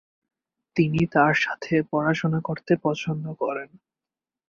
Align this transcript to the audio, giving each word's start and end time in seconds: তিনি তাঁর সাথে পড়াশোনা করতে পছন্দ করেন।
তিনি 0.75 1.01
তাঁর 1.11 1.33
সাথে 1.35 1.73
পড়াশোনা 1.91 2.39
করতে 2.41 2.73
পছন্দ 2.83 3.25
করেন। 3.33 3.69